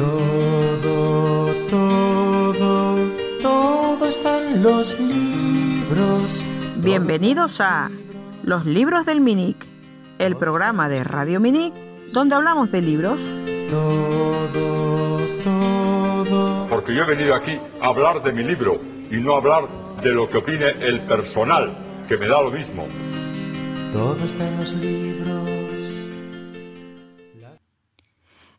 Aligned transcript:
Todo, 0.00 1.52
todo, 1.68 2.96
todo 3.42 4.06
está 4.06 4.42
en 4.42 4.62
los 4.62 4.98
libros. 4.98 6.42
Bienvenidos 6.76 7.60
a 7.60 7.90
Los 8.42 8.64
Libros 8.64 9.04
del 9.04 9.20
Minic, 9.20 9.58
el 10.18 10.36
programa 10.36 10.88
de 10.88 11.04
Radio 11.04 11.38
Minic 11.38 11.74
donde 12.14 12.34
hablamos 12.34 12.72
de 12.72 12.80
libros. 12.80 13.20
Todo, 13.68 15.20
todo. 15.44 16.66
Porque 16.70 16.94
yo 16.94 17.02
he 17.02 17.06
venido 17.06 17.34
aquí 17.34 17.58
a 17.82 17.88
hablar 17.88 18.22
de 18.22 18.32
mi 18.32 18.42
libro 18.42 18.80
y 19.10 19.16
no 19.16 19.34
a 19.34 19.36
hablar 19.36 19.68
de 20.02 20.14
lo 20.14 20.30
que 20.30 20.38
opine 20.38 20.70
el 20.80 21.00
personal, 21.00 21.76
que 22.08 22.16
me 22.16 22.26
da 22.26 22.40
lo 22.40 22.50
mismo. 22.50 22.86
Todo 23.92 24.16
está 24.24 24.48
en 24.48 24.56
los 24.56 24.72
libros. 24.72 25.79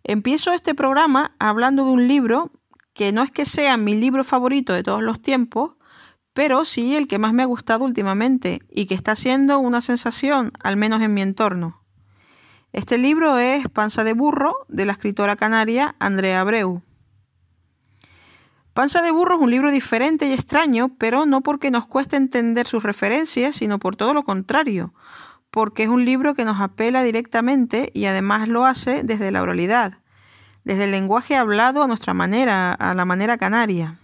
Empiezo 0.03 0.53
este 0.53 0.73
programa 0.73 1.35
hablando 1.39 1.85
de 1.85 1.91
un 1.91 2.07
libro 2.07 2.51
que 2.93 3.11
no 3.11 3.23
es 3.23 3.31
que 3.31 3.45
sea 3.45 3.77
mi 3.77 3.95
libro 3.95 4.23
favorito 4.23 4.73
de 4.73 4.83
todos 4.83 5.03
los 5.03 5.21
tiempos, 5.21 5.73
pero 6.33 6.65
sí 6.65 6.95
el 6.95 7.07
que 7.07 7.19
más 7.19 7.33
me 7.33 7.43
ha 7.43 7.45
gustado 7.45 7.85
últimamente 7.85 8.61
y 8.69 8.85
que 8.85 8.95
está 8.95 9.15
siendo 9.15 9.59
una 9.59 9.81
sensación, 9.81 10.51
al 10.63 10.77
menos 10.77 11.01
en 11.01 11.13
mi 11.13 11.21
entorno. 11.21 11.83
Este 12.73 12.97
libro 12.97 13.37
es 13.37 13.67
Panza 13.67 14.03
de 14.03 14.13
Burro, 14.13 14.55
de 14.69 14.85
la 14.85 14.93
escritora 14.93 15.35
canaria 15.35 15.95
Andrea 15.99 16.39
Abreu. 16.39 16.81
Panza 18.73 19.01
de 19.01 19.11
Burro 19.11 19.35
es 19.35 19.41
un 19.41 19.51
libro 19.51 19.71
diferente 19.71 20.27
y 20.27 20.33
extraño, 20.33 20.95
pero 20.97 21.25
no 21.25 21.41
porque 21.41 21.69
nos 21.69 21.85
cueste 21.85 22.15
entender 22.15 22.67
sus 22.67 22.83
referencias, 22.83 23.57
sino 23.57 23.79
por 23.79 23.97
todo 23.97 24.13
lo 24.13 24.23
contrario, 24.23 24.93
porque 25.51 25.83
es 25.83 25.89
un 25.89 26.05
libro 26.05 26.33
que 26.33 26.45
nos 26.45 26.59
apela 26.61 27.03
directamente 27.03 27.91
y 27.93 28.05
además 28.05 28.47
lo 28.47 28.65
hace 28.65 29.03
desde 29.03 29.31
la 29.31 29.41
oralidad, 29.41 29.99
desde 30.63 30.85
el 30.85 30.91
lenguaje 30.91 31.35
hablado 31.35 31.83
a 31.83 31.87
nuestra 31.87 32.13
manera, 32.13 32.73
a 32.73 32.93
la 32.93 33.05
manera 33.05 33.37
canaria. 33.37 33.99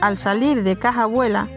Al 0.00 0.16
salir 0.16 0.64
de 0.64 0.76
Caja 0.76 1.02
Abuela, 1.02 1.48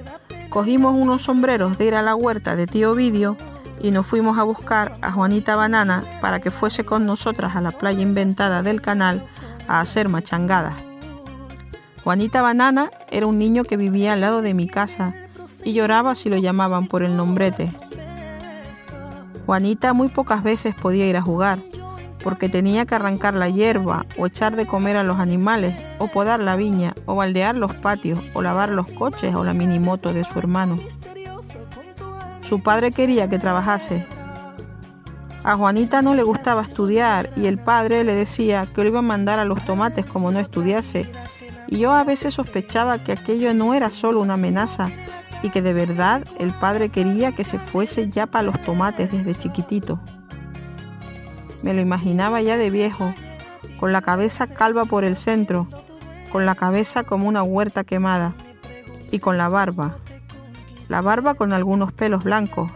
cogimos 0.50 0.94
unos 0.96 1.24
sombreros 1.24 1.78
de 1.78 1.86
ir 1.86 1.96
a 1.96 2.04
la 2.04 2.16
huerta 2.16 2.56
de 2.56 2.68
tío 2.68 2.92
Ovidio 2.92 3.36
y 3.82 3.90
nos 3.90 4.06
fuimos 4.06 4.38
a 4.38 4.44
buscar 4.44 4.94
a 5.02 5.12
Juanita 5.12 5.56
Banana 5.56 6.04
para 6.22 6.40
que 6.40 6.52
fuese 6.52 6.86
con 6.86 7.06
nosotras 7.06 7.56
a 7.56 7.62
la 7.62 7.72
playa 7.72 8.02
inventada 8.02 8.62
del 8.62 8.82
canal 8.82 9.26
a 9.68 9.80
hacer 9.80 10.08
machangadas. 10.08 10.76
Juanita 12.04 12.44
Banana 12.44 12.92
era 13.10 13.26
un 13.26 13.40
niño 13.40 13.64
que 13.64 13.78
vivía 13.78 14.14
al 14.14 14.22
lado 14.22 14.42
de 14.42 14.54
mi 14.54 14.68
casa 14.68 15.16
y 15.64 15.74
lloraba 15.74 16.16
si 16.16 16.30
lo 16.30 16.38
llamaban 16.38 16.88
por 16.88 17.04
el 17.04 17.16
nombrete. 17.16 17.70
Juanita 19.46 19.94
muy 19.94 20.08
pocas 20.08 20.44
veces 20.44 20.76
podía 20.76 21.08
ir 21.08 21.18
a 21.18 21.22
jugar, 21.22 21.60
porque 22.24 22.50
tenía 22.50 22.86
que 22.86 22.96
arrancar 22.96 23.34
la 23.34 23.50
hierba 23.50 24.06
o 24.18 24.28
echar 24.28 24.56
de 24.56 24.66
comer 24.66 24.98
a 24.98 25.04
los 25.04 25.20
animales, 25.20 25.76
o 26.00 26.08
podar 26.08 26.40
la 26.40 26.56
viña, 26.56 26.94
o 27.06 27.16
baldear 27.16 27.56
los 27.56 27.74
patios, 27.74 28.20
o 28.34 28.42
lavar 28.42 28.70
los 28.70 28.88
coches 28.88 29.36
o 29.36 29.44
la 29.44 29.54
minimoto 29.54 30.14
de 30.14 30.24
su 30.24 30.40
hermano. 30.40 30.78
Su 32.42 32.62
padre 32.62 32.92
quería 32.92 33.30
que 33.30 33.40
trabajase. 33.40 34.06
A 35.44 35.56
Juanita 35.56 36.02
no 36.02 36.14
le 36.14 36.24
gustaba 36.24 36.62
estudiar 36.62 37.32
y 37.36 37.48
el 37.48 37.58
padre 37.58 38.04
le 38.04 38.14
decía 38.14 38.68
que 38.74 38.84
lo 38.84 38.90
iba 38.90 39.00
a 39.00 39.04
mandar 39.04 39.40
a 39.40 39.46
los 39.46 39.66
tomates 39.66 40.06
como 40.06 40.32
no 40.32 40.40
estudiase. 40.40 41.12
Y 41.68 41.80
yo 41.80 41.94
a 41.94 42.04
veces 42.04 42.34
sospechaba 42.34 43.00
que 43.04 43.14
aquello 43.14 43.54
no 43.54 43.74
era 43.74 43.90
solo 43.90 44.20
una 44.20 44.34
amenaza, 44.34 44.92
y 45.44 45.50
que 45.50 45.62
de 45.62 45.74
verdad 45.74 46.24
el 46.40 46.52
padre 46.52 46.90
quería 46.90 47.32
que 47.32 47.44
se 47.44 47.60
fuese 47.60 48.10
ya 48.10 48.28
para 48.28 48.44
los 48.44 48.62
tomates 48.62 49.12
desde 49.12 49.36
chiquitito. 49.36 50.00
Me 51.64 51.74
lo 51.74 51.82
imaginaba 51.82 52.42
ya 52.42 52.58
de 52.58 52.70
viejo, 52.70 53.14
con 53.80 53.92
la 53.92 54.02
cabeza 54.02 54.48
calva 54.48 54.86
por 54.86 55.04
el 55.04 55.16
centro, 55.16 55.68
con 56.32 56.46
la 56.46 56.56
cabeza 56.56 57.04
como 57.04 57.28
una 57.28 57.44
huerta 57.44 57.84
quemada 57.84 58.34
y 59.12 59.20
con 59.20 59.38
la 59.38 59.50
barba, 59.50 59.98
la 60.88 61.02
barba 61.02 61.34
con 61.34 61.54
algunos 61.54 61.92
pelos 61.92 62.24
blancos, 62.24 62.72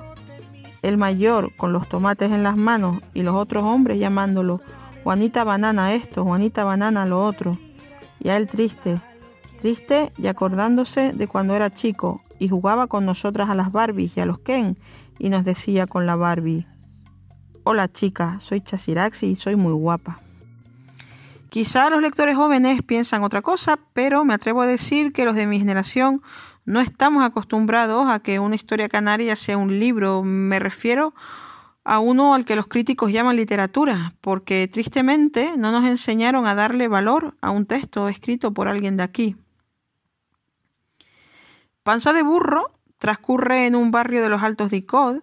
el 0.81 0.97
mayor 0.97 1.55
con 1.55 1.73
los 1.73 1.87
tomates 1.89 2.31
en 2.31 2.43
las 2.43 2.57
manos 2.57 3.01
y 3.13 3.23
los 3.23 3.35
otros 3.35 3.63
hombres 3.63 3.99
llamándolo 3.99 4.61
Juanita 5.03 5.43
Banana 5.43 5.93
esto, 5.93 6.23
Juanita 6.23 6.63
Banana 6.63 7.05
lo 7.05 7.23
otro, 7.23 7.57
y 8.19 8.29
a 8.29 8.37
él 8.37 8.47
triste, 8.47 8.99
triste 9.65 10.11
y 10.19 10.27
acordándose 10.27 11.11
de 11.13 11.27
cuando 11.27 11.55
era 11.55 11.73
chico 11.73 12.21
y 12.37 12.49
jugaba 12.49 12.85
con 12.85 13.03
nosotras 13.03 13.49
a 13.49 13.55
las 13.55 13.71
Barbies 13.71 14.15
y 14.15 14.19
a 14.19 14.27
los 14.27 14.37
Ken 14.37 14.77
y 15.17 15.29
nos 15.29 15.43
decía 15.43 15.87
con 15.87 16.05
la 16.05 16.15
Barbie, 16.15 16.67
Hola 17.63 17.91
chica, 17.91 18.39
soy 18.39 18.61
Chasiraxi 18.61 19.25
y 19.25 19.33
soy 19.33 19.55
muy 19.55 19.73
guapa. 19.73 20.19
Quizá 21.49 21.89
los 21.89 21.99
lectores 21.99 22.35
jóvenes 22.35 22.83
piensan 22.83 23.23
otra 23.23 23.41
cosa, 23.41 23.79
pero 23.93 24.23
me 24.23 24.35
atrevo 24.35 24.61
a 24.61 24.67
decir 24.67 25.13
que 25.13 25.25
los 25.25 25.33
de 25.33 25.47
mi 25.47 25.57
generación 25.57 26.21
no 26.65 26.79
estamos 26.79 27.23
acostumbrados 27.23 28.07
a 28.07 28.19
que 28.19 28.37
una 28.37 28.53
historia 28.53 28.87
canaria 28.87 29.35
sea 29.35 29.57
un 29.57 29.79
libro. 29.79 30.21
Me 30.21 30.59
refiero 30.59 31.15
a 31.83 31.97
uno 31.97 32.35
al 32.35 32.45
que 32.45 32.55
los 32.55 32.67
críticos 32.67 33.11
llaman 33.11 33.35
literatura, 33.35 34.13
porque 34.21 34.67
tristemente 34.71 35.57
no 35.57 35.71
nos 35.71 35.85
enseñaron 35.85 36.45
a 36.45 36.53
darle 36.53 36.87
valor 36.87 37.35
a 37.41 37.49
un 37.49 37.65
texto 37.65 38.09
escrito 38.09 38.53
por 38.53 38.67
alguien 38.67 38.95
de 38.95 39.01
aquí. 39.01 39.35
Panza 41.85 42.13
de 42.13 42.23
Burro 42.23 42.71
transcurre 42.97 43.67
en 43.67 43.75
un 43.75 43.91
barrio 43.91 44.23
de 44.23 44.29
los 44.29 44.41
Altos 44.41 44.71
de 44.71 44.77
Icod 44.77 45.19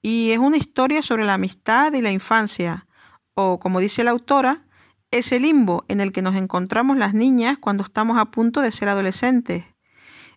y 0.00 0.30
es 0.30 0.38
una 0.38 0.56
historia 0.56 1.02
sobre 1.02 1.24
la 1.24 1.34
amistad 1.34 1.92
y 1.94 2.00
la 2.00 2.12
infancia, 2.12 2.86
o 3.34 3.58
como 3.58 3.80
dice 3.80 4.04
la 4.04 4.12
autora, 4.12 4.62
ese 5.10 5.40
limbo 5.40 5.84
en 5.88 6.00
el 6.00 6.12
que 6.12 6.22
nos 6.22 6.36
encontramos 6.36 6.96
las 6.96 7.12
niñas 7.12 7.58
cuando 7.58 7.82
estamos 7.82 8.18
a 8.18 8.26
punto 8.26 8.60
de 8.60 8.70
ser 8.70 8.88
adolescentes. 8.88 9.64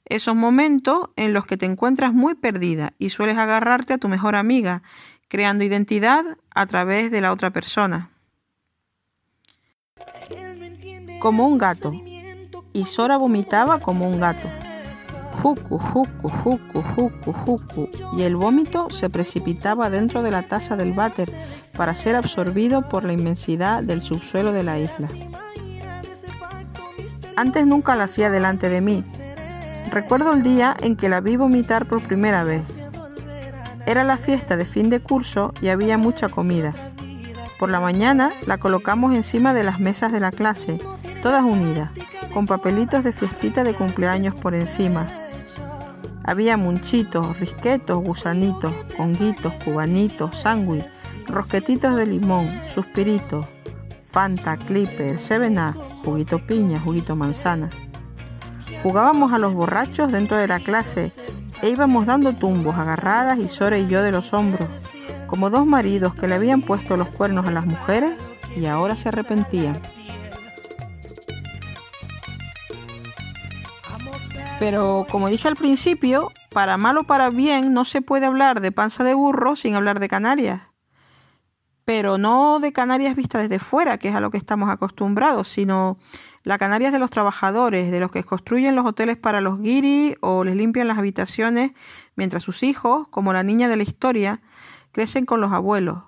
Esos 0.06 0.36
momentos 0.36 1.12
en 1.18 1.34
los 1.34 1.46
que 1.46 1.56
te 1.56 1.68
encuentras 1.68 2.16
muy 2.16 2.34
perdida 2.34 2.94
y 2.98 3.12
sueles 3.12 3.38
agarrarte 3.38 3.94
a 3.94 4.00
tu 4.00 4.10
mejor 4.10 4.36
amiga, 4.36 4.82
creando 5.28 5.64
identidad 5.64 6.26
a 6.50 6.66
través 6.66 7.12
de 7.12 7.22
la 7.22 7.32
otra 7.32 7.52
persona. 7.52 8.10
Como 11.20 11.46
un 11.46 11.60
gato. 11.60 11.94
Y 12.74 12.86
Sora 12.86 13.18
vomitaba 13.18 13.80
como 13.80 14.10
un 14.10 14.20
gato. 14.20 14.50
Jucu, 15.42 15.80
jucu, 15.80 16.30
jucu, 16.30 16.84
jucu, 16.96 17.34
jucu. 17.34 17.90
Y 18.18 18.24
el 18.24 18.36
vómito 18.36 18.90
se 18.90 19.10
precipitaba 19.10 19.90
dentro 19.90 20.22
de 20.22 20.32
la 20.32 20.42
taza 20.42 20.76
del 20.76 20.94
váter 20.94 21.32
para 21.78 21.96
ser 21.96 22.16
absorbido 22.16 22.90
por 22.90 23.06
la 23.06 23.14
inmensidad 23.14 23.84
del 23.84 24.02
subsuelo 24.02 24.52
de 24.52 24.64
la 24.64 24.78
isla. 24.80 25.08
Antes 27.38 27.66
nunca 27.66 27.96
la 27.96 28.04
hacía 28.04 28.30
delante 28.30 28.68
de 28.68 28.82
mí. 28.82 29.04
Recuerdo 29.92 30.34
el 30.34 30.44
día 30.44 30.76
en 30.82 30.98
que 30.98 31.08
la 31.08 31.22
vi 31.22 31.38
vomitar 31.38 31.88
por 31.88 32.02
primera 32.02 32.44
vez. 32.44 32.64
Era 33.86 34.04
la 34.04 34.18
fiesta 34.18 34.58
de 34.58 34.66
fin 34.66 34.90
de 34.90 35.00
curso 35.00 35.54
y 35.62 35.70
había 35.70 35.98
mucha 35.98 36.28
comida. 36.28 36.74
Por 37.58 37.70
la 37.70 37.80
mañana 37.80 38.32
la 38.46 38.58
colocamos 38.58 39.16
encima 39.16 39.54
de 39.54 39.64
las 39.64 39.80
mesas 39.80 40.12
de 40.12 40.20
la 40.20 40.32
clase, 40.32 40.78
todas 41.24 41.44
unidas, 41.44 41.92
con 42.34 42.46
papelitos 42.46 43.04
de 43.04 43.14
fiestita 43.14 43.64
de 43.64 43.74
cumpleaños 43.74 44.36
por 44.36 44.54
encima. 44.54 45.08
Había 46.30 46.58
munchitos, 46.58 47.40
risquetos, 47.40 47.98
gusanitos, 48.04 48.72
conguitos, 48.96 49.52
cubanitos, 49.66 50.38
sándwich, 50.38 50.86
rosquetitos 51.26 51.96
de 51.96 52.06
limón, 52.06 52.48
suspiritos, 52.68 53.48
Fanta, 54.00 54.56
Clipper, 54.56 55.20
Sevena, 55.20 55.76
juguito 56.06 56.38
piña, 56.38 56.80
juguito 56.80 57.16
manzana. 57.16 57.72
Jugábamos 58.84 59.34
a 59.34 59.40
los 59.40 59.56
borrachos 59.56 60.12
dentro 60.12 60.38
de 60.38 60.48
la 60.48 60.60
clase 60.60 61.12
e 61.64 61.70
íbamos 61.72 62.06
dando 62.06 62.36
tumbos 62.36 62.76
agarradas 62.76 63.40
y 63.40 63.48
Sora 63.48 63.80
y 63.80 63.88
yo 63.88 64.04
de 64.04 64.12
los 64.12 64.32
hombros, 64.32 64.70
como 65.26 65.50
dos 65.50 65.66
maridos 65.66 66.14
que 66.14 66.28
le 66.28 66.36
habían 66.36 66.62
puesto 66.62 66.96
los 66.96 67.10
cuernos 67.10 67.48
a 67.48 67.52
las 67.52 67.66
mujeres 67.66 68.12
y 68.56 68.68
ahora 68.68 68.96
se 68.96 69.10
arrepentían. 69.10 69.82
Pero 74.60 75.06
como 75.10 75.30
dije 75.30 75.48
al 75.48 75.56
principio, 75.56 76.34
para 76.52 76.76
mal 76.76 76.98
o 76.98 77.04
para 77.06 77.30
bien 77.30 77.74
no 77.74 77.86
se 77.86 78.02
puede 78.02 78.26
hablar 78.26 78.60
de 78.60 78.74
panza 78.74 79.06
de 79.06 79.14
burro 79.14 79.56
sin 79.56 79.74
hablar 79.74 80.02
de 80.02 80.10
Canarias. 80.10 80.64
Pero 81.86 82.18
no 82.18 82.60
de 82.60 82.74
Canarias 82.74 83.16
vistas 83.16 83.44
desde 83.44 83.58
fuera, 83.58 83.98
que 83.98 84.10
es 84.10 84.16
a 84.16 84.20
lo 84.20 84.32
que 84.32 84.38
estamos 84.38 84.70
acostumbrados, 84.70 85.48
sino 85.48 85.98
la 86.44 86.58
Canarias 86.58 86.92
de 86.92 87.00
los 87.00 87.10
trabajadores, 87.10 87.90
de 87.90 88.02
los 88.02 88.12
que 88.12 88.26
construyen 88.26 88.76
los 88.76 88.86
hoteles 88.86 89.16
para 89.16 89.40
los 89.40 89.62
guiris 89.62 90.16
o 90.20 90.44
les 90.44 90.58
limpian 90.58 90.90
las 90.90 90.98
habitaciones, 90.98 91.72
mientras 92.16 92.44
sus 92.44 92.62
hijos, 92.62 93.08
como 93.08 93.32
la 93.32 93.44
niña 93.44 93.70
de 93.70 93.78
la 93.78 93.84
historia, 93.84 94.42
crecen 94.92 95.26
con 95.26 95.40
los 95.40 95.54
abuelos. 95.54 96.04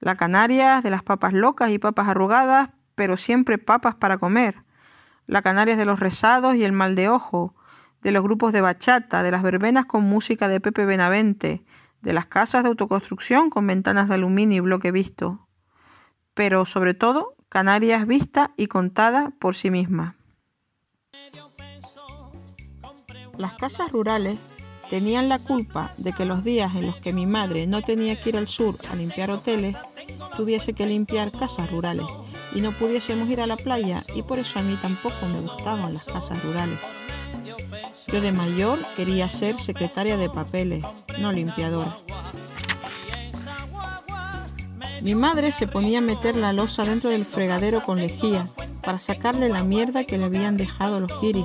La 0.00 0.16
Canarias 0.16 0.82
de 0.82 0.90
las 0.90 1.02
papas 1.02 1.32
locas 1.32 1.70
y 1.70 1.78
papas 1.78 2.08
arrugadas, 2.08 2.68
pero 2.94 3.16
siempre 3.16 3.56
papas 3.56 3.94
para 3.94 4.18
comer. 4.18 4.64
La 5.24 5.40
Canarias 5.40 5.78
de 5.78 5.86
los 5.86 5.98
rezados 5.98 6.56
y 6.56 6.64
el 6.64 6.72
mal 6.72 6.94
de 6.94 7.08
ojo, 7.08 7.54
de 8.06 8.12
los 8.12 8.22
grupos 8.22 8.52
de 8.52 8.60
bachata, 8.60 9.24
de 9.24 9.32
las 9.32 9.42
verbenas 9.42 9.84
con 9.84 10.04
música 10.04 10.46
de 10.46 10.60
Pepe 10.60 10.84
Benavente, 10.84 11.64
de 12.02 12.12
las 12.12 12.26
casas 12.26 12.62
de 12.62 12.68
autoconstrucción 12.68 13.50
con 13.50 13.66
ventanas 13.66 14.08
de 14.08 14.14
aluminio 14.14 14.58
y 14.58 14.60
bloque 14.60 14.92
visto. 14.92 15.48
pero 16.32 16.66
sobre 16.66 16.94
todo 16.94 17.34
Canarias 17.48 18.06
vista 18.06 18.52
y 18.56 18.68
contada 18.68 19.32
por 19.40 19.56
sí 19.56 19.72
misma. 19.72 20.14
Las 23.36 23.54
casas 23.54 23.90
rurales 23.90 24.38
tenían 24.88 25.28
la 25.28 25.40
culpa 25.40 25.92
de 25.96 26.12
que 26.12 26.26
los 26.26 26.44
días 26.44 26.76
en 26.76 26.86
los 26.86 27.00
que 27.00 27.12
mi 27.12 27.26
madre 27.26 27.66
no 27.66 27.82
tenía 27.82 28.20
que 28.20 28.28
ir 28.28 28.36
al 28.36 28.46
sur 28.46 28.76
a 28.88 28.94
limpiar 28.94 29.32
hoteles, 29.32 29.74
tuviese 30.36 30.74
que 30.74 30.86
limpiar 30.86 31.32
casas 31.32 31.68
rurales 31.72 32.06
y 32.54 32.60
no 32.60 32.70
pudiésemos 32.70 33.28
ir 33.30 33.40
a 33.40 33.48
la 33.48 33.56
playa 33.56 34.04
y 34.14 34.22
por 34.22 34.38
eso 34.38 34.60
a 34.60 34.62
mí 34.62 34.78
tampoco 34.80 35.26
me 35.26 35.40
gustaban 35.40 35.92
las 35.92 36.04
casas 36.04 36.40
rurales. 36.44 36.78
Yo 38.08 38.20
de 38.20 38.32
mayor 38.32 38.78
quería 38.94 39.28
ser 39.28 39.58
secretaria 39.58 40.16
de 40.16 40.30
papeles, 40.30 40.84
no 41.18 41.32
limpiadora. 41.32 41.96
Mi 45.02 45.14
madre 45.14 45.52
se 45.52 45.66
ponía 45.66 45.98
a 45.98 46.02
meter 46.02 46.36
la 46.36 46.52
losa 46.52 46.84
dentro 46.84 47.10
del 47.10 47.24
fregadero 47.24 47.82
con 47.84 47.98
lejía 47.98 48.46
para 48.82 48.98
sacarle 48.98 49.48
la 49.48 49.64
mierda 49.64 50.04
que 50.04 50.18
le 50.18 50.24
habían 50.24 50.56
dejado 50.56 51.00
los 51.00 51.20
guiris, 51.20 51.44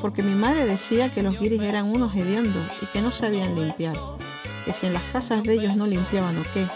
porque 0.00 0.22
mi 0.22 0.34
madre 0.34 0.66
decía 0.66 1.12
que 1.12 1.22
los 1.22 1.38
guiris 1.38 1.62
eran 1.62 1.90
unos 1.90 2.14
hediondos 2.14 2.64
y 2.80 2.86
que 2.86 3.02
no 3.02 3.12
sabían 3.12 3.54
limpiar, 3.54 3.96
que 4.64 4.72
si 4.72 4.86
en 4.86 4.94
las 4.94 5.02
casas 5.04 5.42
de 5.42 5.54
ellos 5.54 5.76
no 5.76 5.86
limpiaban 5.86 6.38
o 6.38 6.42
qué. 6.54 6.66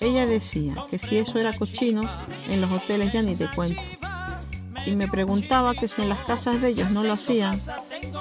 Ella 0.00 0.26
decía 0.26 0.74
que 0.90 0.98
si 0.98 1.18
eso 1.18 1.38
era 1.38 1.52
cochino, 1.52 2.02
en 2.48 2.62
los 2.62 2.72
hoteles 2.72 3.12
ya 3.12 3.22
ni 3.22 3.36
te 3.36 3.50
cuento 3.50 3.82
y 4.86 4.92
me 4.92 5.08
preguntaba 5.08 5.74
que 5.74 5.88
si 5.88 6.02
en 6.02 6.08
las 6.08 6.20
casas 6.20 6.60
de 6.60 6.68
ellos 6.68 6.90
no 6.90 7.02
lo 7.02 7.12
hacían, 7.12 7.58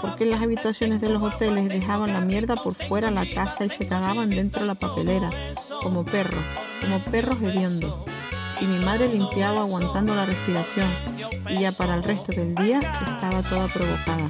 ¿por 0.01 0.15
qué 0.15 0.25
las 0.25 0.41
habitaciones 0.41 1.01
de 1.01 1.09
los 1.09 1.23
hoteles 1.23 1.69
dejaban 1.69 2.13
la 2.13 2.21
mierda 2.21 2.55
por 2.55 2.73
fuera 2.73 3.11
la 3.11 3.29
casa 3.29 3.65
y 3.65 3.69
se 3.69 3.87
cagaban 3.87 4.29
dentro 4.29 4.61
de 4.61 4.67
la 4.67 4.75
papelera, 4.75 5.29
como 5.81 6.05
perros, 6.05 6.43
como 6.81 7.03
perros 7.05 7.41
hediondos? 7.41 7.93
Y 8.61 8.65
mi 8.65 8.83
madre 8.83 9.07
limpiaba 9.07 9.61
aguantando 9.61 10.13
la 10.15 10.25
respiración 10.25 10.89
y 11.49 11.59
ya 11.61 11.71
para 11.71 11.95
el 11.95 12.03
resto 12.03 12.31
del 12.33 12.55
día 12.55 12.79
estaba 12.79 13.41
toda 13.41 13.67
provocada. 13.67 14.29